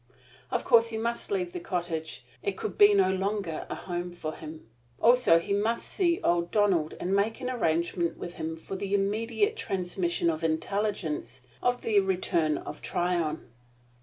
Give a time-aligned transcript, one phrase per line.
[0.49, 2.25] Of course he must leave the cottage.
[2.41, 4.67] It could be no longer a home for him.
[4.99, 9.55] Also, he must see old Donald, and make an arrangement with him for the immediate
[9.55, 13.47] transmission of intelligence of the return of Tryon.